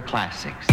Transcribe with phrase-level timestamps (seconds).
[0.00, 0.72] Classics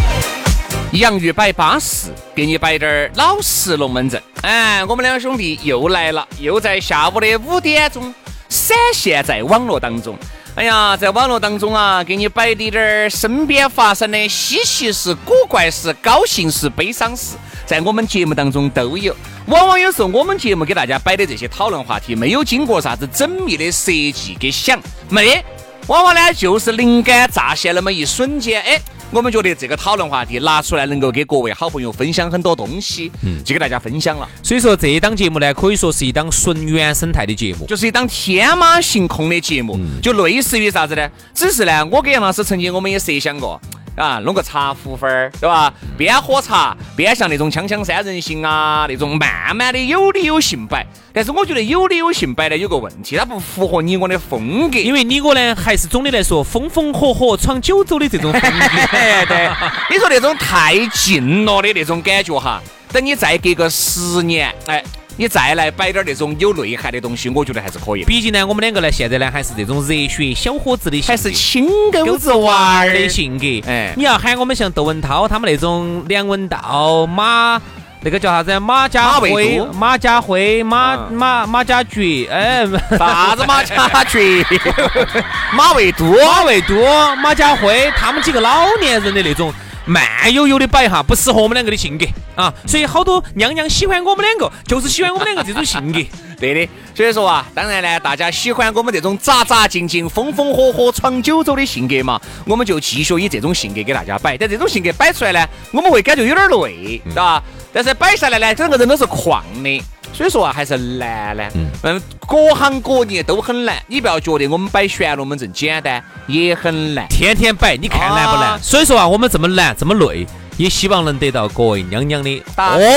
[0.92, 4.22] 洋芋摆巴适，给你摆点儿老实龙门阵。
[4.42, 8.14] 哎，我们两兄弟又来了，又在下午的五点钟
[8.48, 10.16] 闪现在网络当中。
[10.54, 19.16] 哎呀，在网络当中啊，给你摆的点儿身边发生的稀奇事、古怪事、高兴事、悲伤事，在我们节目当中都有。
[19.46, 25.42] 往往有时候我们节目给大家摆的这些讨论话题，没有经过啥子缜密的设计给想，没。
[25.86, 28.80] 往往呢，就是灵感乍现那么一瞬间，哎，
[29.12, 34.26] 我们觉得这个讨论话题拿出来，能够给各位好朋友分享很多东西，嗯，就给大家分享了。
[34.42, 41.06] 所以说这一档节目呢，可以说是一档纯原生态的节目，就是一档天马行空的节目，就类似于啥子呢？
[41.34, 43.60] 只是呢，我跟杨老师曾经我们也设想过。
[43.96, 45.72] 啊，弄个茶壶分儿，对吧？
[45.98, 50.86] 边喝茶边像那种锵锵三人行啊，那种慢慢的有理有性摆。
[51.12, 54.78] 但是我觉得有理有性摆呢有个问题，它不符合你我的风格。
[54.78, 58.66] 因为你我呢，还是总的来说风风火火闯九州的这种风格。
[59.28, 59.50] 对，
[59.90, 64.82] 你说那种太近了的那种感觉哈，等你再隔个十年，哎。
[65.16, 68.04] 你再来摆点那种有内涵的东西，我觉得还是可以。
[68.04, 73.44] 毕竟呢，我们两个呢，现在呢还是这种热血小伙子的，还是青狗子娃儿的性格。
[73.68, 77.60] 哎，你要喊我们像窦文涛他们那种梁文道、马
[78.00, 78.58] 那个叫啥子？
[78.58, 82.66] 马家辉、马家辉、马马马家爵，哎，
[82.98, 84.44] 啥子马家爵？
[85.54, 86.74] 马未都、马未都、
[87.16, 89.52] 马家辉，他们几个老年人的那种。
[89.84, 92.06] 慢悠悠的摆哈，不适合我们两个的性格
[92.36, 96.00] 啊，所以好多娘娘喜欢我们两个，就是喜欢我们两个这种性格。
[96.38, 104.36] 对的，所以说啊，当然呢，大家喜欢我们这种扎扎静静、风风火火闯九州的性格嘛，我们就继续以这种性格给大家摆。
[104.36, 107.42] 但这种性格摆出来呢，我们会感觉有点累，是吧？
[107.72, 109.84] 但是摆下来呢，整个人都是旷的。
[110.12, 111.42] 所以说啊，还是难呢。
[111.82, 113.76] 嗯，各行各业都很难。
[113.86, 117.06] 你不要觉得我们摆玄龙门阵简单，也很难。
[117.08, 118.58] 天天摆，你看难不难？
[118.62, 122.78] 所以说啊，我们这么难，这么累，也希望能得到各位娘娘的呵护。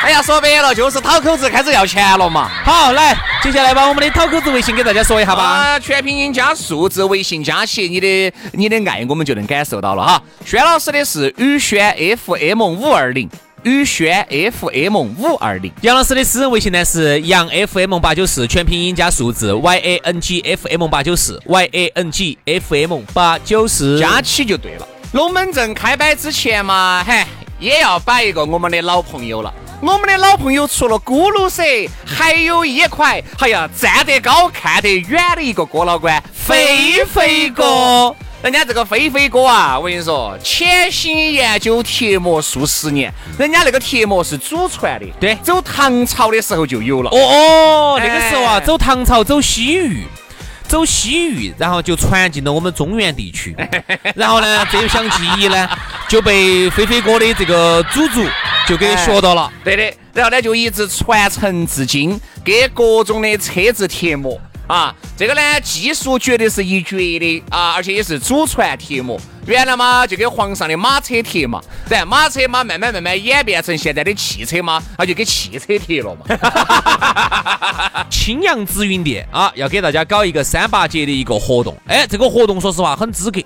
[0.00, 2.48] 哎呀，说白了就是讨口子，开始要钱了嘛。
[2.64, 5.42] 好，来，接下来把我们的讨口子微信给大家说一下吧。
[5.42, 10.22] 啊，全拼音加数字，微信加起，你的你的爱我们就能感受到了哈。
[10.46, 11.94] 轩老师的是宇轩
[12.24, 13.28] FM 五二零。
[13.68, 22.74] 宇轩 FM 五二零，杨老师的私人微信呢是杨 FM 八九四，全拼音加数字 Y A N G F M 八九四，Y A N G F
[22.74, 24.88] M 八九四，加起就对了。
[25.12, 27.22] 龙门阵开摆之前嘛，嘿，
[27.60, 29.52] 也要摆一个我们的老朋友了。
[29.82, 31.62] 我们的老朋友除了咕噜蛇，
[32.06, 38.16] 还有一块，哎呀，站得高看得远的一个哥老倌，飞飞哥。
[38.40, 47.10] 人家这个飞飞哥啊，我跟你说，潜心研究贴膜数十年，人家那个贴膜是祖传的，对，走唐朝的时候就有了。
[47.10, 50.06] 哦哦，那个时候啊，走唐朝，走西域，
[50.68, 53.56] 走西域，然后就传进了我们中原地区。
[54.14, 55.68] 然后呢，这项技艺呢，
[56.08, 58.24] 就被飞飞哥的这个祖祖
[58.68, 59.52] 就给学到了。
[59.64, 64.40] 对的，然后呢，就一直传承至今，给各种的车子贴膜。
[64.68, 69.18] 啊，这个呢技术绝对是一绝的啊，而且也是祖传贴膜。
[69.46, 76.26] 原来嘛就给皇上的马车贴嘛，对马车嘛慢慢慢慢演变成现在的汽车嘛，那就给汽车贴了嘛。
[78.10, 81.74] 青阳紫云店啊，要给大家搞一个三八节的一个活动。
[81.86, 83.40] 哎，这个活动说实话很资格，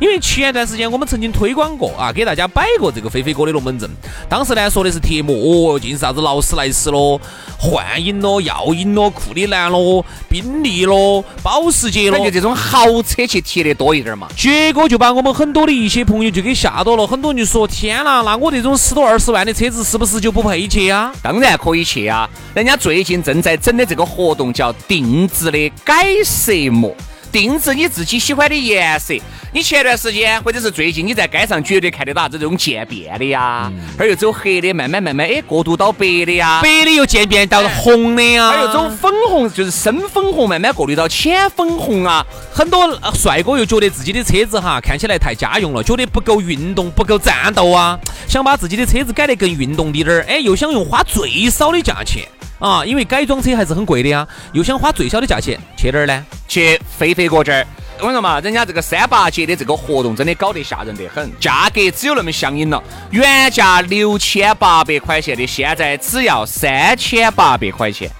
[0.00, 3.88] 因为前段时间我们曾经推广过啊，给大家摆过这个飞飞哥的龙门阵。
[4.28, 7.20] 当时呢说的是贴膜，哦，尽是啥子劳斯莱斯咯、
[7.58, 14.28] 幻影咯、耀影咯、库里南咯、宾利咯、保时捷咯，就这种豪车去贴的多一点嘛。
[14.36, 21.12] 结果就把我们很多的一些朋友就给吓到了，很多人就说：天呐，那我这种十多二十万的车子是不是就不配去啊？
[21.20, 26.94] 当然可以去啊，人家最近正在整的这个活动叫定制的改色膜。
[27.30, 29.14] 定制你自己喜欢的颜色。
[29.50, 42.24] 你前段时间或者是最近你在街上绝对看得到这种渐变的呀，这儿又走黑的，慢慢慢慢哎过渡到白的呀，白的又渐变到红的呀，还有走粉红，就是深粉红，慢慢过渡到浅粉红啊。
[42.52, 47.98] 很多帅哥又觉得自己的车子哈看起来太家用了，觉得不够运动，不够战斗啊，
[48.28, 52.28] 想把自己的车子改得更运动滴点儿，哎，又想用花最少的价钱。
[52.58, 56.26] 啊，因为改装车还是很贵的呀，又想花最小的价钱去哪儿呢？
[56.48, 57.66] 去飞飞哥这儿。
[58.00, 62.82] 我跟你说嘛，人家这个三八节的这个活动真的搞得吓人得很，价格只有那么相应了。
[63.10, 68.10] 原价六千八百块钱的，现在只要三千八百块钱。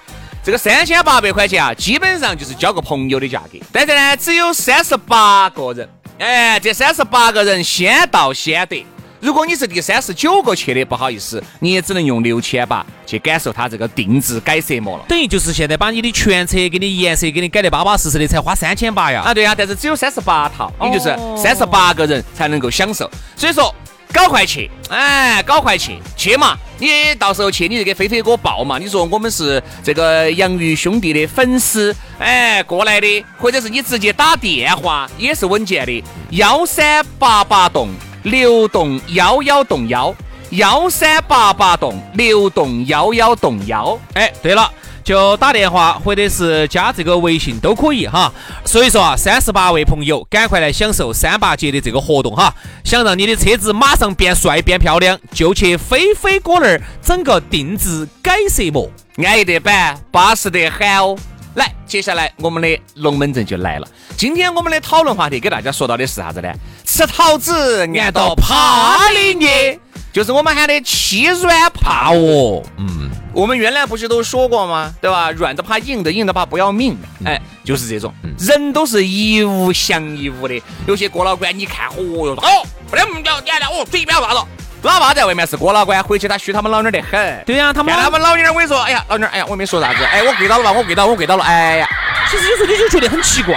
[0.43, 3.59] 这个三千八百块钱啊，基本上就是交个朋友的价格。
[3.71, 8.85] 但是呢，只有三十八个人，哎，这三十八个人先到先得。
[9.19, 15.03] 如果你是第三十九个去的，不好意思，你也只能用六千八去感受它这个定制改色膜了。
[15.09, 19.21] 等于就是现在把你的全车给你颜色给你改得巴巴适适的，才花三千八呀。
[19.25, 23.09] 啊，对呀，但是只有三十八套，也就是三十八个人才能够享受。
[23.35, 23.75] 所以说，
[24.13, 26.57] 搞快去，哎，搞快去，去嘛！
[26.77, 26.87] 你
[27.19, 28.77] 到时候去，你就给飞飞哥报嘛。
[28.77, 37.89] 你说我们是这个洋芋兄弟的粉丝，哎，过来的，或者是你直接打电话也是稳健的，幺三八八栋。
[38.23, 40.13] 流动幺幺栋幺
[40.51, 44.69] 幺三八八栋六栋幺幺栋幺，哎，对了，
[45.03, 48.31] 就打电话或者是加这个微信都可以哈。
[48.65, 52.53] 所以说啊，三十八位朋友，赶快来享受三八节的这个活动哈！
[52.83, 61.15] 想让你的车子马上变帅变漂亮，就去飞飞哥那儿整个定制改色膜，安逸得板，巴适得很哦。
[61.55, 63.87] 来，接下来我们的龙门阵就来了。
[64.15, 66.53] 今天我们的讨论话题给大家说到的是啥子呢？
[66.91, 69.79] 吃桃子按到怕的捏，
[70.11, 72.63] 就是我们喊的欺软怕哦。
[72.77, 74.91] 嗯，我们原来不是都说过吗？
[74.99, 75.29] 对吧？
[75.31, 76.97] 软的怕硬的，硬的怕不要命。
[77.23, 80.61] 哎，就是这种人都是一物降一物的。
[80.87, 84.45] 有些郭老倌，你看，哦哟，哦，不得不要，你了，哦，嘴不要挂了。
[84.81, 87.43] 老爸在外面是郭老倌，回去他虚他们老娘的很。
[87.45, 91.87] 对呀，他们他们老娘，我跟你说，哎呀，老娘，哎呀，我没说啥子，哎，我跪倒了吧，我跪倒，我跪倒了，哎呀。
[92.31, 93.55] 其实有时候你就觉得很奇怪，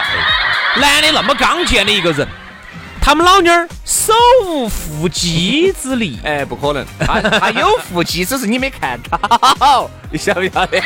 [0.77, 2.27] 男的那么刚健的一个人，
[3.05, 4.13] 他们老妞儿手
[4.47, 10.81] 无缚鸡之力，哎，不可能， 他他有缚鸡，只是你没看到，你晓不晓得？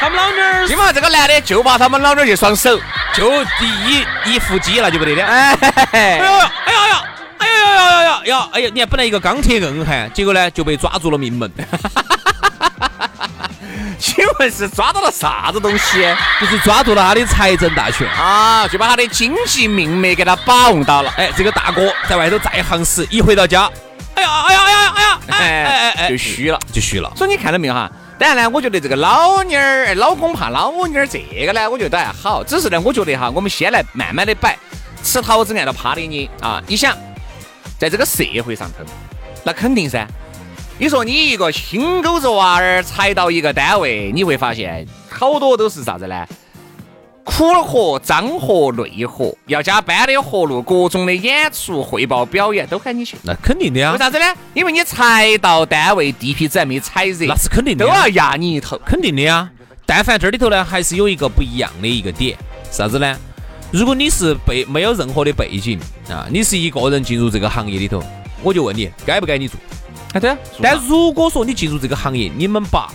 [0.00, 2.80] 他们老妞儿，起码这个男的就把他们老妞儿一双手，
[3.14, 5.52] 就第一一缚鸡那就不得了，哎，
[5.92, 7.04] 哎呀，哎呀呀。
[7.38, 8.48] 哎呀呀呀呀呀！
[8.52, 11.50] 哎呀，你看本来一个钢铁硬汉，结果呢就被抓住了命门。
[14.00, 16.02] 请问是抓到了啥子东西？
[16.40, 21.12] 就是抓住了他的财政大权啊，就把他的经济命脉给他把握到了。
[21.16, 23.70] 哎，这个大哥在外头再行时，一回到家，
[24.14, 27.12] 哎呀哎呀哎呀哎呀，哎哎哎，就虚了，就虚了。
[27.16, 27.90] 所以你看到没有哈？
[28.18, 32.42] 当然呢，我觉得这个老妞儿，老公怕老妞儿，这个呢，我觉得还好。
[32.44, 34.56] 只是呢，我觉得哈，我们先来慢慢的摆，
[35.02, 36.62] 吃桃子按照趴的捏啊。
[36.66, 36.96] 你想？
[37.78, 38.84] 在这个社会上头，
[39.44, 40.04] 那肯定噻。
[40.80, 46.24] 你说你一个新狗子娃儿才到一个单位，你会发现好多都是啥子呢？
[47.24, 53.16] 苦活、脏活、累活，要加班的活路，各种的演出、汇报、表演都喊你去。
[53.24, 53.90] 那肯定的呀。
[53.90, 54.24] 为啥子呢？
[54.54, 59.50] 因为你才到单位，地皮子还没踩热，那是肯定的，都要压你一头，肯定的呀。
[59.84, 62.38] 但凡这里头呢，还是有一个不一样的一个点，
[62.70, 63.18] 啥子呢？
[63.72, 65.76] 如果你是背没有任何的背景
[66.08, 68.00] 啊，你是一个人进入这个行业里头，
[68.44, 69.58] 我就问你，该不该你做？
[70.14, 70.38] 啊，对啊。
[70.62, 72.88] 但如果说你进入这个行业，你们爸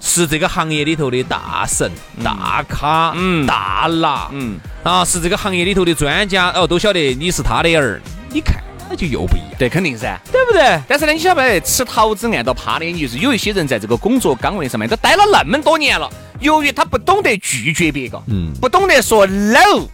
[0.00, 1.90] 是这个行业里头的大神、
[2.22, 8.00] 大咖、嗯、大拿，嗯，啊，是这个行业里头的专家，哦，都晓得你是他的儿，
[8.30, 9.50] 你看那就又不一样。
[9.58, 10.80] 对，肯定噻，对不对？
[10.86, 16.10] 但是呢，你晓不晓得吃桃子按到趴的，就是有一些人在这个工作岗位上面都待了那么多年了。
[16.40, 19.86] 由于他不懂得拒绝别个，嗯，不懂得说 no，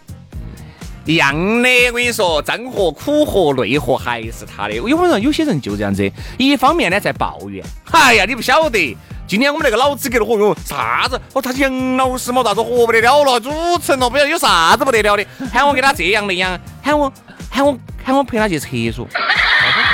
[1.05, 4.73] 样的，我跟你说，脏活、苦活、累活还是他的。
[4.73, 8.95] 有可能有些人就这样子，一方面呢在抱怨，哎呀，你不晓得，
[9.27, 11.19] 今天我们那个老资格的，嚯哟，啥子？
[11.33, 17.11] 哦，他杨老师嘛，啥子活不得了了，主持人了，不晓得有啥子不得了的，喊我给他这样那样，喊我
[17.49, 19.19] 喊我喊我陪他去厕所，啥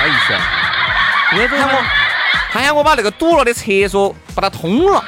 [0.08, 0.42] 意思啊？
[1.30, 1.84] 喊我，
[2.52, 5.04] 他喊我把那个堵了的厕所把它通了。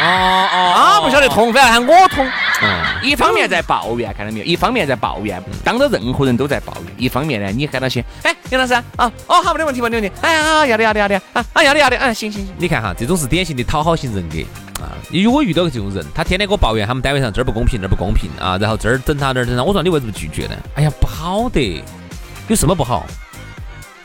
[0.00, 2.26] 哦哦，他不晓得通，非要喊我通。
[2.60, 4.44] 嗯，一方面在抱怨，看到没有？
[4.44, 6.94] 一方面在抱怨，当着任何人都在抱怨。
[6.96, 10.12] 一方面呢，你喊他些，哎，杨老师啊，哦，好，没得问题，没得问题。
[10.20, 12.54] 哎呀，要的，要的，要的，啊，啊，要的，要的，嗯，行行行。
[12.58, 14.38] 你看哈，这种是典型的讨好型人格
[14.82, 14.90] 啊。
[15.10, 20.56] 如果遇到个这种人，他天天给我抱怨他们单位上这儿不公平，那儿不公平啊，然后这儿整他那儿整他，我说你为什么拒绝呢？
[20.74, 21.82] 哎呀，不好的，
[22.48, 23.06] 有什么不好？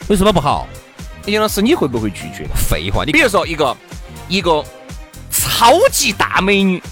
[0.10, 0.68] 有什么不好？
[1.28, 2.46] 杨老师，你会不会拒绝？
[2.54, 3.76] 废话，你比如说一个
[4.28, 4.64] 一个
[5.32, 6.84] 超级大美女，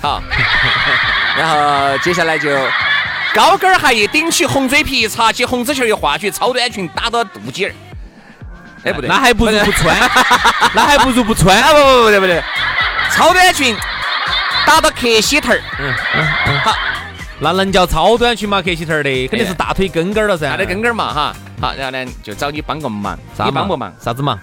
[0.00, 0.22] 好，
[1.36, 2.48] 然后接下来就
[3.34, 7.74] 高跟儿鞋一顶起，红嘴皮一擦起，红指球一画起，超短裙打到肚脐儿。
[8.84, 9.96] 哎，不对，那还不如不穿，
[10.72, 11.60] 那还不如不穿。
[11.60, 12.42] 啊不不不对不对，
[13.10, 13.76] 超短裙
[14.64, 15.60] 打到克西头儿。
[15.80, 16.74] 嗯嗯嗯，好，
[17.40, 18.62] 那能叫超短裙吗？
[18.62, 20.48] 克西头儿的，肯定是大腿根根儿了噻。
[20.50, 21.34] 大腿根根儿嘛哈。
[21.60, 23.92] 好，然后呢，就找你帮个忙，你帮不忙？
[24.00, 24.38] 啥子忙？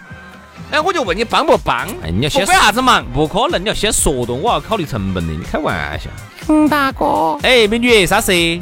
[0.72, 1.88] 哎，我就问你帮不帮？
[2.03, 3.05] 哎，你要先管啥子忙？
[3.13, 5.34] 不可能，你要先说的，我要考虑成本的。
[5.34, 6.10] 你开玩笑？
[6.48, 8.60] 杨大哥，哎，美女，啥事？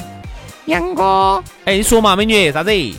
[0.65, 2.72] 杨哥，哎，你说嘛，美女，啥子？
[2.72, 2.95] 你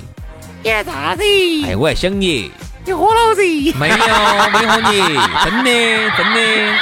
[0.65, 1.23] 啥子？
[1.67, 2.51] 哎，我还想你。
[2.87, 3.43] 你喝了子？
[3.79, 3.97] 没有，
[4.53, 4.99] 没喝你，
[5.45, 6.75] 真的，真的。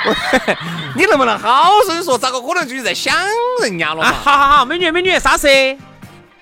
[0.96, 2.16] 你能不能好生说？
[2.16, 3.14] 咋个可能就是在想
[3.62, 4.12] 人家了嘛？
[4.22, 5.48] 好好好，美女，美女，啥事？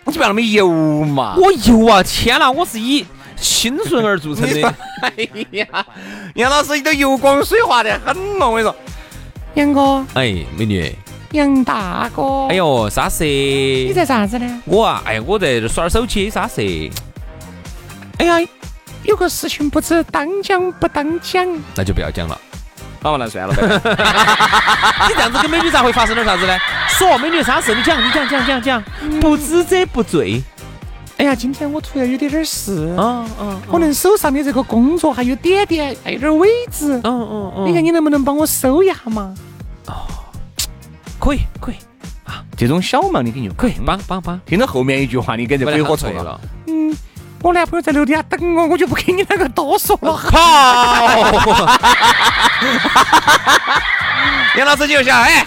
[0.04, 0.68] 你不要那么油
[1.04, 1.35] 嘛！
[1.37, 2.02] 我油啊！
[2.02, 3.04] 天哪，我是以
[3.40, 4.75] 清纯而著称的。
[5.02, 5.12] 哎
[5.52, 5.66] 呀，
[6.35, 8.76] 杨老师，你都油光水滑得很了，我跟你说。
[9.54, 10.95] 杨哥，哎，美女。
[11.33, 12.47] 杨大哥。
[12.49, 13.25] 哎呦，啥事？
[13.25, 14.62] 你在啥子呢？
[14.64, 16.90] 我啊，哎，我在这耍手机，啥事？
[18.18, 18.49] 哎呀，
[19.04, 22.40] 有个事情不知当讲不当讲，那就不要讲了。
[23.02, 23.54] 好嘛，那算了。
[25.09, 26.59] 你这样子跟美女咋会发生点啥子呢？
[26.88, 27.75] 说美女啥事？
[27.75, 28.83] 你讲，你讲，讲讲讲，
[29.21, 30.42] 不知者不罪。
[31.18, 39.34] 哎呀，今天我突然有点点事，嗯嗯，可能手上的这个工作还有点点，还有点尾子，嗯嗯嗯，你看你能不能帮我收一下嘛？
[39.87, 40.06] 哦，
[41.18, 41.75] 可以可以
[42.25, 44.40] 啊，这种小忙你肯定可以帮帮帮。
[44.46, 46.40] 听到后面一句话，你跟这鬼火错了。
[46.68, 46.96] 嗯，
[47.42, 50.12] 我男朋友在楼底下等我，我就不跟你那个多说了。
[50.16, 51.18] 好，
[54.56, 55.44] 杨老师就想，哎。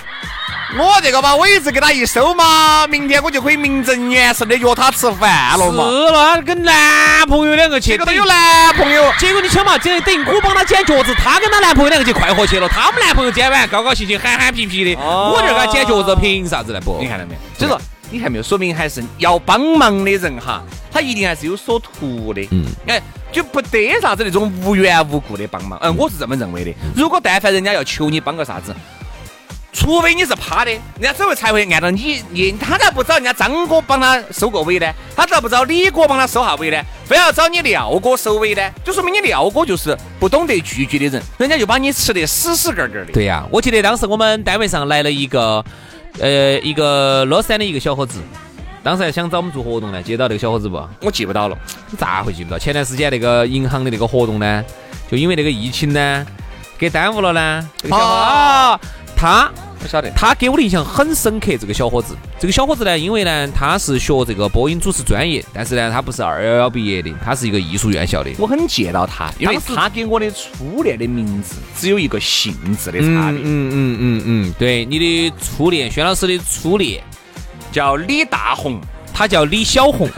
[0.77, 5.83] 我这个把尾子给他一收嘛，明天我就可以名正言顺的约他吃饭了嘛。
[5.83, 9.11] 是了，跟男朋友两个去，这个都有男朋友。
[9.19, 12.69] 结果你想嘛，这等于我帮他剪脚趾，他跟他男朋友两个去快活去了。
[12.69, 16.79] 他们男朋友剪完高高兴兴、憨憨皮皮的，我这给他剪脚趾，凭啥子呢？
[16.79, 17.39] 不，你看到没有？
[17.57, 18.43] 所以说，你看没有？
[18.43, 22.47] 说明还是要帮忙的人哈，他一定还是有所图的。
[22.51, 25.77] 嗯，哎，就不得啥子那种无缘无故的帮忙。
[25.81, 26.73] 嗯，我是这么认为的。
[26.95, 28.73] 如果但凡人家要求你帮个啥子。
[29.73, 34.93] 除非你是趴的，人家只会才会按照你你他咋不找人家张哥帮他收个尾呢？
[35.15, 36.81] 他咋不找李哥帮他收下尾呢？
[37.05, 38.61] 非要找你廖哥收尾呢？
[38.83, 43.11] 就说明你廖哥就是不懂得拒绝的人，人家就把你吃得死死个个的。
[43.13, 45.63] 对呀，我记得当时我们单位上来了一个
[46.19, 48.19] 呃一个乐山的一个小伙子，
[48.83, 50.85] 当时还想找我们做活动呢，记到那个小伙子不？
[50.99, 51.57] 我记不到了，
[51.89, 52.59] 你咋会记不到？
[52.59, 54.63] 前段时间那个银行的那个活动呢，
[55.09, 56.25] 就因为那个疫情呢，
[56.77, 57.69] 给耽误了呢。
[57.89, 58.79] 啊。
[59.21, 61.55] 他不晓得，他给我的印象很深刻。
[61.55, 68.31] 这个小伙子，这个小伙子呢，因为呢，他是学这个播音主持专业，但是呢，他不是二幺幺毕业的，他是一个艺术院校的。
[68.39, 73.41] 我很见到他，因为他给我的初恋的名字只有一个姓字的差别。
[73.43, 77.03] 嗯嗯嗯嗯，对，你的初恋，轩老师的初恋
[77.71, 78.81] 叫李大红。
[79.13, 80.09] 他叫李小红，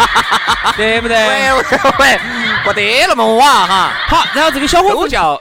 [0.74, 1.16] 对不对？
[1.28, 1.62] 喂喂
[1.98, 2.18] 喂，
[2.64, 3.92] 不得那么哇哈。
[4.08, 5.40] 好，然后这个小伙子叫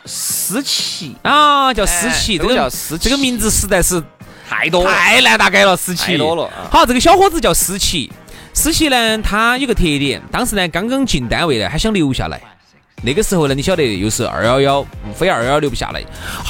[0.51, 4.03] 思琪啊，叫思琪，这个叫思这个名字实在是
[4.49, 6.49] 太多太难大概了，思琪太多了。
[6.69, 8.11] 好，这个小伙子叫思琪，
[8.53, 12.37] 思琪呢，他有个特点，当时呢刚刚进单位呢，还想留下来。
[13.01, 16.01] 那个时候呢，你晓得又是二幺幺，非二幺幺留不下来。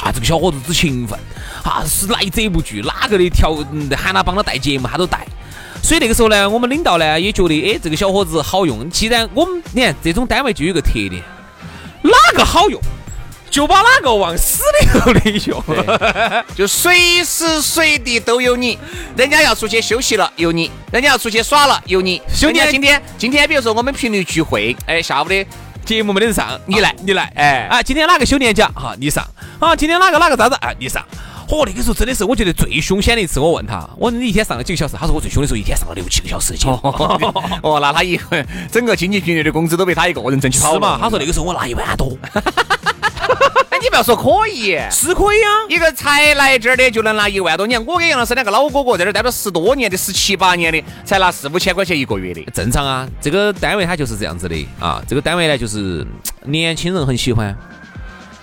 [0.02, 1.16] 啊，这个小伙子之勤奋，
[1.62, 3.54] 啊，是来者不拒，哪个的调
[3.96, 5.24] 喊他帮他带节目，他都带。
[5.80, 8.90] 所以那个时候呢，我们领导呢也觉得，哎，这个小伙子好用。
[8.90, 11.22] 既然我们你看这种单位就有个特点，
[12.02, 12.80] 哪个好用，
[13.52, 15.62] 就把哪个往死里头的用，
[16.56, 18.78] 就随时随地都有你。
[19.14, 22.22] 人家要出去休息了有你，人家要出去耍了有你。
[22.34, 25.46] 兄弟，今天今天比如说我们频率聚会，哎，下午的
[25.84, 29.22] 节目没得人上，你来你来，哎啊，今天哪个休年假哈，你上
[29.60, 31.04] 啊，今天哪个哪个咋子啊，你上。
[31.50, 33.38] 哦，那个时候真的是我觉得最凶险的一次。
[33.38, 34.96] 我问他，我你一天上了几个小时？
[34.98, 36.54] 他说我最凶的时候一天上了六七个小时。
[36.64, 38.18] 哦，那他一
[38.70, 40.98] 整个经济频率的工资都被他一个人挣起跑了嘛？
[40.98, 42.16] 他说那个时候我拿一万多。
[43.70, 45.50] 哎，你不要说可以，是可以啊。
[45.68, 53.08] 一个才来这儿的就能拿一万多，你看我跟杨老师两个老哥哥在这儿待了十多年的，十七八年的，才拿四五千块钱一个月的，正常啊。
[53.20, 55.02] 这个单位它就是这样子的啊。
[55.08, 56.06] 这个单位呢，就是
[56.44, 57.56] 年轻人很喜欢。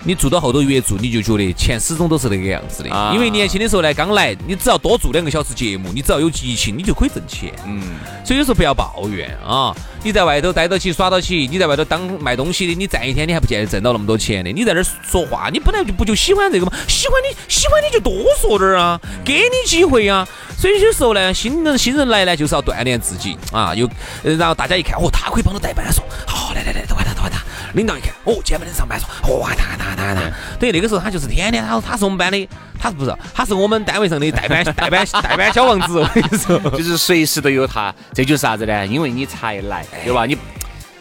[0.03, 2.89] 你做到后头越做，你就觉得钱始终都是那个样子的。
[2.93, 7.53] 啊因为年轻的时候呢，刚来，你只要多做两个小时节目，你只要有激情，你就可以挣钱。
[7.65, 7.81] 嗯，
[8.23, 9.75] 所以有时候不要抱怨啊！
[10.01, 14.49] 你在外头待到起耍到起，你在外头当卖东西的，你站一天你还不见得挣到那么多钱的。
[14.49, 16.71] 你在这儿说话，你本来就不就喜欢这个吗？
[16.87, 20.25] 喜欢你喜欢你就多说点儿啊，给你机会啊。
[20.57, 23.75] 所以有时候呢，新人新人来呢，就是要锻炼自己啊。
[23.75, 23.85] 又
[24.23, 27.43] 呃然后大家一看，哦，他可以帮着代班说，好，来来来，都换他，都换他。
[27.73, 30.21] 领导一看，哦，今天没得上班，说，哦，换他，换他，他，他。
[30.59, 32.47] 等于那个时候他就是天天，他说他是我们班的，
[32.79, 35.99] 他不是，他是我们单位上的代班 代班代班小王子。
[35.99, 36.59] 我跟你说。
[36.71, 38.85] 就是随时都有他，这就是啥子呢？
[38.85, 40.25] 因为你才来，对吧？
[40.25, 40.37] 你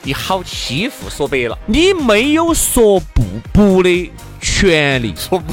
[0.03, 3.23] 你好欺负，说白了，你没有说不
[3.53, 4.11] 不的
[4.41, 5.53] 权利，说不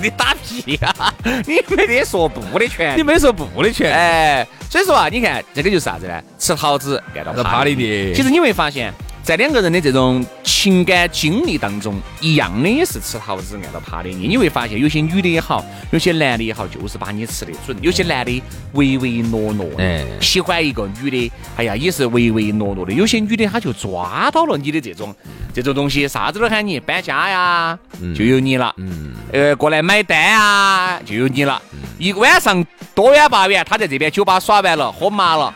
[0.00, 0.94] 你打屁呀、
[1.44, 2.96] 你没得说不的权利。
[2.98, 3.92] 你没说不的权利。
[3.92, 6.22] 哎，所以说啊，你看这个就是啥子呢？
[6.38, 14.28] 吃桃子按照按照趴的趴的其实你会发现，在两个人的这种情感经历当中，一样的也是吃桃子按到趴的捏。
[14.28, 22.92] 你会发现，有些女的也好，有些男的也好，就是把你吃得准；有些男的唯唯诺诺的，哎喜欢一个女的，哎呀，也是唯唯诺诺的。
[22.92, 25.14] 有些女的她就抓到了你的这种
[25.54, 27.78] 这种东西，啥子都喊你搬家呀，
[28.16, 28.74] 就有你了。
[28.78, 31.62] 嗯，呃，过来买单啊，就有你了。
[31.96, 35.54] 一个晚上多远八远，他在这边酒吧耍完了，喝麻了，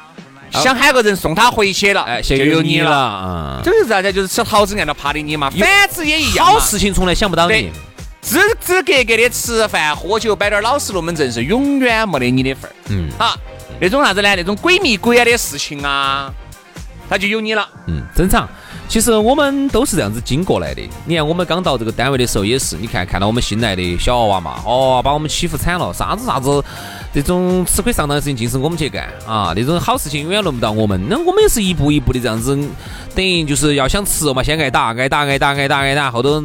[0.62, 3.60] 想喊个人送他回去了，哎，就就有你了！
[3.64, 4.12] 这就是啥子？
[4.12, 6.46] 就是吃桃子按到趴的你嘛，反之也一样。
[6.46, 7.72] 好事情从来想不到你对，
[8.22, 12.75] 支支格格的吃饭喝酒，摆点老实龙门阵是永远没得你的份儿。
[12.88, 13.36] 嗯好，
[13.80, 14.34] 那种啥子呢？
[14.36, 16.32] 那种鬼迷鬼眼的事情啊，
[17.08, 17.68] 他就有你了。
[17.86, 18.48] 嗯，正常。
[18.88, 20.82] 其实我们都是这样子经过来的。
[21.04, 26.62] 你看，我们刚到这个单位的时候也是，你看看到我们新来的小娃娃嘛，哦，把我们欺负惨了，啥子啥子，
[27.12, 31.00] 这种吃亏上当的事情尽是我们去干啊，那种好事情永远轮不到我们。
[31.08, 32.56] 那我们也是一步一步的这样子，
[33.14, 36.42] 等于就是要想吃嘛，先挨打，挨打，挨打，挨打，挨打，后头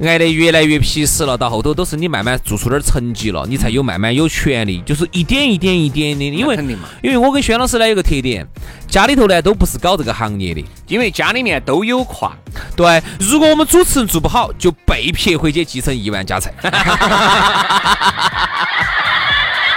[0.00, 8.46] 挨得越来越皮实了，到后头都是你慢慢做出点成绩了，你才有慢慢有权利，就是一点一点一点的，因为肯定嘛因为我跟轩老师呢有个特点，
[8.86, 10.64] 家里头呢都不是搞这个行业的。
[10.86, 12.32] 因为家里面都有矿，
[12.76, 16.52] 对，如果我们主持人做不好，就被撇回去继承亿万家财。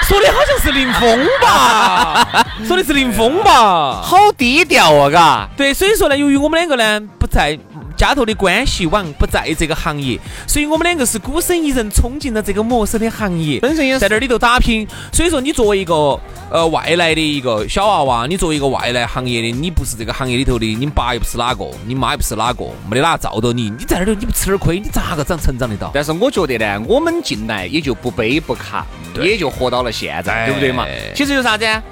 [0.03, 2.27] 说的好像是林峰吧？
[2.67, 4.01] 说的是林峰吧？
[4.03, 5.47] 好低调啊，嘎。
[5.55, 7.57] 对，所以说呢，由于我们两个呢不在
[8.01, 14.87] 家头的关系网不在这个行业，所以我们两个是孤身一人冲进了这个陌生的行业，本身也是在这里头打拼。
[15.13, 25.91] 所以说，你作为一个呃外来的一个小娃娃，你作为一个外来行业的，你不是这个行业里头的，你爸又不是哪个，你妈又不是哪个，没得哪罩到你，你在那儿头你不吃点亏，你咋个长成长得到？
[25.93, 28.81] 但是我觉得呢，我们进来也就不卑不亢，
[29.21, 30.87] 也就活到了现在，哎对不对嘛？
[31.13, 31.83] 其实有啥子啊？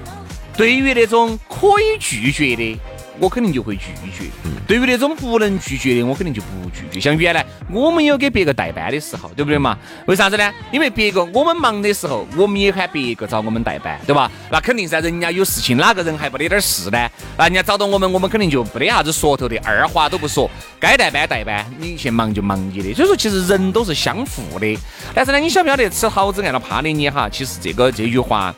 [0.56, 2.78] 对于那种可以拒绝的，
[3.20, 4.24] 我肯定就会拒绝；
[4.66, 6.98] 对于那种不能拒绝的，我肯定就不拒绝。
[6.98, 9.76] 像原来我们有给别个代班的时候，对不对嘛？
[10.06, 10.50] 为啥子呢？
[10.72, 14.30] 因为别个我们忙的时候，我们也喊别个找我们代班，对吧？
[14.50, 17.08] 那肯定噻，人家有事情，哪个人还不得点事呢？
[17.36, 22.94] 那人家找到我们，我们肯定就没得啥子说头的，二话都不说，该代班代班，你去忙就忙你的。
[22.94, 24.78] 所以说，其实人都是相互的。
[25.14, 27.28] 但是呢，你晓不晓得吃桃子按照趴的你哈？
[27.28, 28.54] 其实这个这句话。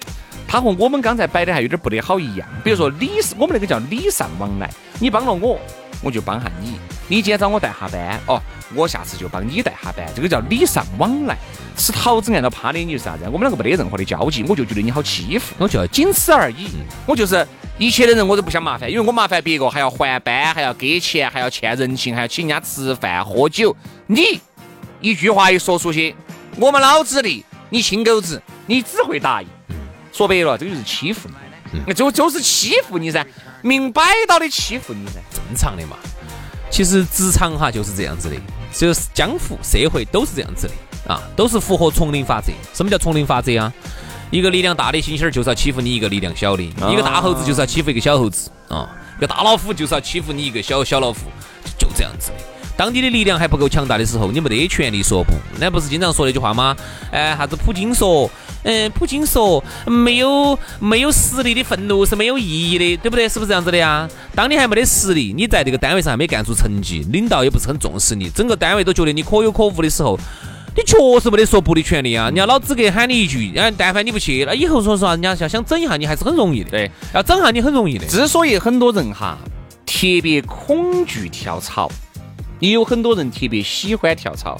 [0.52, 4.68] 他和我们刚才摆的还有点不得好一样，比如说礼，我们那个叫礼尚往来，
[5.00, 5.58] 你帮了我，
[6.02, 6.78] 我就帮下你。
[7.08, 8.38] 你今天找我带下班，哦，
[8.74, 11.38] 我下次就帮你带下班，这个叫礼尚往来。
[11.74, 13.24] 吃桃子按照趴的你就是啥子？
[13.32, 16.68] 我们两个没得任何的交集，我就觉得你好欺负，我就要仅此而已。
[17.06, 23.74] 我就是一切的人我都不想麻烦，因为我麻烦别个还要还班，还要给钱，还要欠人情，还要请人家吃饭喝酒。
[24.06, 24.38] 你
[25.00, 26.14] 一句话一说出去，
[26.58, 29.48] 我们老子的，你亲狗子，你只会答应。
[30.12, 31.28] 说白了，这个就是欺负
[31.86, 33.26] 你，就就是欺负你噻，
[33.62, 35.14] 明摆到的欺负你噻。
[35.32, 35.96] 正常的嘛。
[36.70, 38.36] 其实职场哈就是这样子的，
[38.72, 42.52] 就是江湖社会都是这样子的啊，都是符合丛林法则。
[42.72, 43.72] 什么叫丛林法则啊？
[44.30, 51.20] 一个力量大的猩猩儿就是要欺负你一个力量小的，一个大猴子就是要欺负一个小猴子啊，一个大老虎就是要欺负你一个小小老虎，
[51.78, 52.51] 就这样子的。
[52.76, 55.32] 当你的力量还不够强大的时候，你没得权利说不。
[55.58, 56.76] 那不是经常说那句话吗？
[57.10, 58.30] 哎，啥子普京说，
[58.64, 63.28] 嗯，普京说，没有没有实力的愤怒是没有意义的，对不对？
[63.28, 64.08] 是不是这样子的呀？
[64.34, 70.18] 当你还没得实力，你在这个单位上还没干出成绩，领导也不是很重视你，整个单位都觉得你可有可无的时候，
[70.74, 72.24] 你确实没得说不的权利啊！
[72.26, 76.70] 人家老资格喊你一句，哎，但凡你不去，那以后说实话，人家要想整一下你还是很容易的。
[76.70, 78.06] 对，要整一下你很容易的。
[78.06, 79.36] 之所以很多人哈
[79.84, 81.90] 特别恐惧跳槽，
[82.62, 84.56] 也有很多人特别喜欢跳槽。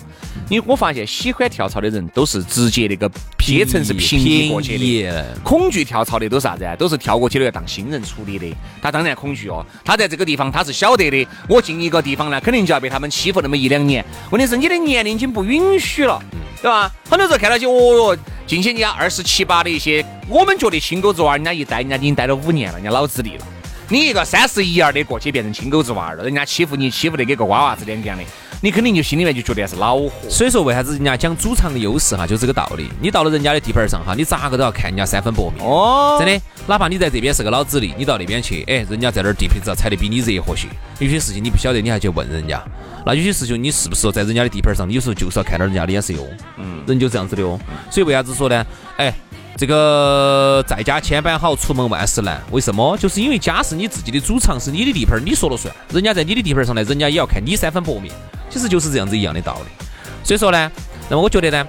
[0.51, 6.75] 因为我发现喜欢跳槽的人都是直接那个阶层是平移过去的，恐惧跳槽的都是啥子啊？
[6.75, 8.47] 都是跳过去了要当新人处理的。
[8.83, 14.05] 他当然恐惧哦，他在这个地方他是晓得的，我进一个地方呢，肯定就要被他们欺负那么一两年。
[14.31, 16.21] 问题是你的年龄已经不允许了，
[16.61, 16.91] 对吧？
[17.09, 23.47] 很多时候看到起，哦哟，近些人家二十七八的一些，我们觉得亲狗子娃，人家一待，人家已经待了五年了，人家老资历了。
[23.89, 28.25] 你一个三十一二的过去变成亲狗子娃儿了，人家欺负你欺负得跟个瓜娃子两个样的，
[28.63, 30.11] 你肯定就心里面就觉得是恼火。
[30.31, 32.89] 所以说为啥子人家讲主场的优势哈，就这个道理。
[33.01, 35.63] 你到了人家的地盘上哈，你咋个都要看人家三分薄面。
[35.67, 40.69] 哦，真的，哪怕你在这边是个老资历，你到那边去，哎，人家在那儿地皮子踩得比你热和些。
[40.99, 42.63] 有些事情你不晓得，你还去问人家。
[43.05, 46.27] 那有些事情你是不是在人家的地盘上，你有时候就是要看到人家的脸色哟。
[46.57, 47.59] 嗯，人就这样子的哦。
[47.91, 48.65] 所以为啥子说呢？
[48.97, 49.13] 哎。
[49.57, 52.43] 这个在家千般好，出门万事难。
[52.51, 52.97] 为什么？
[52.97, 55.73] 就是因为家是你自己的主场，是你的地盘，你说了算。
[55.91, 58.13] 人家在你的地盘上呢，人家也要看你三分薄面。
[58.51, 59.87] 其实就是这样子一样的道理。
[60.25, 60.73] 所以说呢，
[61.09, 61.67] 那么我觉得呢，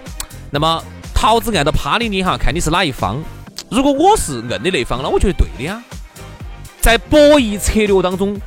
[0.49, 3.21] 那么桃子按照趴的你哈，看你是哪一方。
[3.69, 5.81] 如果我是硬的那方，那我觉得对的呀。
[6.79, 8.39] 在博弈策略当中，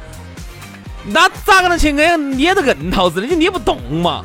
[1.04, 3.26] 那咋个能去捏捏着硬桃子呢？
[3.30, 4.24] 你捏不动嘛。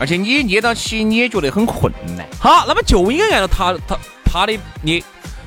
[0.00, 2.26] 而且你捏到起，你也觉得很困难。
[2.38, 3.98] 好，那么就应该按照他他。
[4.30, 5.02] 他的你，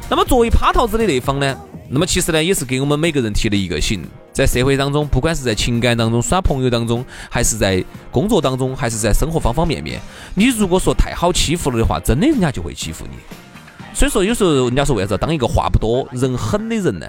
[0.09, 1.55] 那么作为趴桃子的那方呢？
[1.93, 9.99] 那么其实呢，也是给我们每个人提了一个醒，在社会当中，不管是在情感当中、耍朋友当中，还是在工作当中，还是在生活方方面面，
[10.33, 13.17] 你如果说太好欺负了的话，真的人家就会欺负你。
[13.93, 17.05] 所以说，有时候人家说为啥子当一个话不多、人狠的人呢？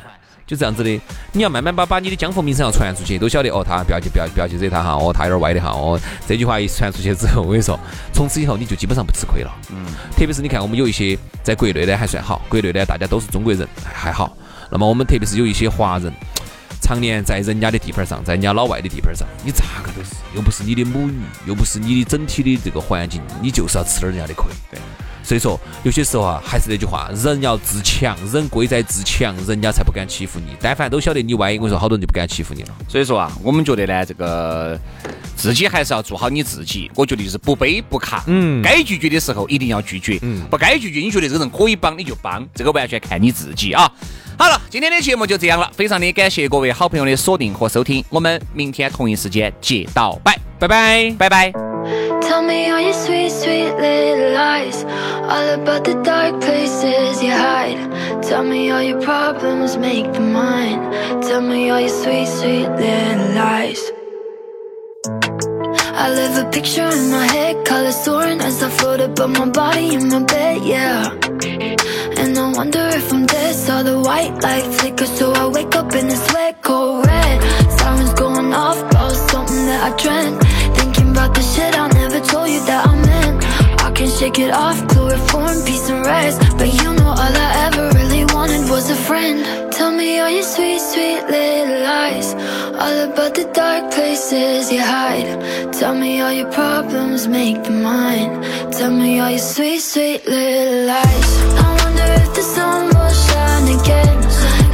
[0.47, 1.01] 就这样子的，
[1.33, 7.79] 你要慢慢把把你的江湖名声要传出去，都晓得哦，他不要去不要不要去惹他哈，哦，他有点歪的哈，哦，这句话一传出去之后，我跟你说，
[8.13, 9.51] 从此以后你就基本上不吃亏了。
[9.71, 14.37] 嗯，特别是你看我们有一些在国内呢还算好，国内呢大家都是中国人还好。
[14.71, 16.13] 那么我们特别是有一些华人，
[16.81, 24.47] 常年在人家的地盘上，在人家老外的地盘上，你咋个都是，又不是你的母语，又不是你的整体的这个环境，你就是要吃点人家的亏。
[24.71, 24.81] 对。
[25.23, 30.57] 所以说，有些时候啊，还是那句话，人要自强，人贵在自强，人家才不敢欺负你。
[30.61, 32.69] 但凡都晓得你歪，我跟你说，好多人就不敢欺负你了。
[32.89, 34.79] 所以说啊，我们觉得呢，这个
[35.37, 36.91] 自己还是要做好你自己。
[36.95, 43.91] 我觉得就是不卑不亢，嗯，该拒绝的时候一定要拒绝，嗯，不该拒绝，你觉得这个人可以帮你就帮，这个完全看你自己啊。
[44.39, 51.72] 好了，今天的节目就这样了，非常的感谢各位好朋友的锁定和收听，我们明天同一时间接到拜，拜拜，拜拜。
[52.33, 54.85] Tell me all your sweet, sweet little lies.
[55.33, 57.77] All about the dark places you hide.
[58.23, 60.81] Tell me all your problems, make them mine.
[61.21, 63.83] Tell me all your sweet, sweet little lies.
[66.05, 69.95] I live a picture in my head, color soaring as I float above my body
[69.95, 71.11] in my bed, yeah.
[72.17, 75.95] And I wonder if I'm dead, saw the white light flicker So I wake up
[75.95, 77.43] in a sweat cold red.
[77.79, 80.43] Sirens going off, about something that I dreamt.
[81.13, 81.92] About the shit I
[84.23, 86.39] shake it off, chloroform, peace and rest.
[86.57, 89.39] But you know all I ever really wanted was a friend.
[89.73, 92.29] Tell me all your sweet, sweet little lies?
[92.83, 95.29] All about the dark places you hide.
[95.73, 98.33] Tell me all your problems, make them mine.
[98.71, 101.31] Tell me all your sweet, sweet little lies?
[101.65, 104.19] I wonder if the sun will shine again.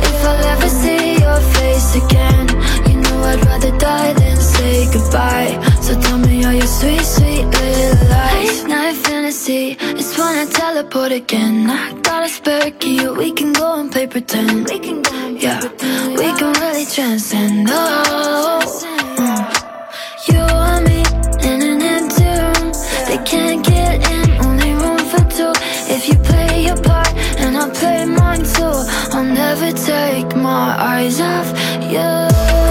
[0.08, 2.46] If I'll ever see your face again.
[2.88, 7.46] You know I'd rather die than say goodbye So tell me all your sweet, sweet
[7.46, 8.62] little lies?
[8.62, 11.70] Late night fantasy, it's when I teleport again.
[11.70, 14.68] I got a spare key, we can go and play pretend.
[14.68, 18.60] We can go and yeah, pretend, we can really transcend, oh
[19.16, 20.28] mm.
[20.28, 21.00] You and me
[21.48, 22.72] in an empty room.
[23.08, 25.52] They can't get in, only room for two.
[25.94, 27.08] If you play your part
[27.40, 28.76] and I play mine too.
[29.16, 31.48] I'll never take my eyes off
[31.90, 32.67] you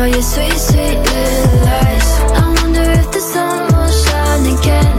[0.00, 2.10] all your sweet, sweet little lies
[2.40, 4.96] I wonder if the sun will shine again.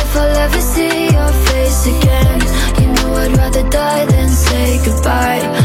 [0.00, 2.40] If I'll ever see your face again.
[2.80, 5.59] You know I'd rather die than say goodbye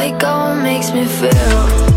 [0.00, 1.89] like psycho makes me feel.